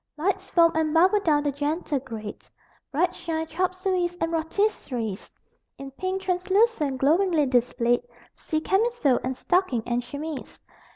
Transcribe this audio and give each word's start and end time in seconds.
Lights 0.17 0.49
foam 0.49 0.71
and 0.73 0.95
bubble 0.95 1.19
down 1.19 1.43
the 1.43 1.51
gentle 1.51 1.99
grade: 1.99 2.43
Bright 2.91 3.13
shine 3.13 3.45
chop 3.45 3.75
sueys 3.75 4.17
and 4.19 4.33
rôtisseries; 4.33 5.29
In 5.77 5.91
pink 5.91 6.23
translucence 6.23 6.97
glowingly 6.99 7.45
displayed 7.45 8.01
See 8.33 8.61
camisole 8.61 9.19
and 9.23 9.37
stocking 9.37 9.83
and 9.85 10.03
chemise. 10.03 10.59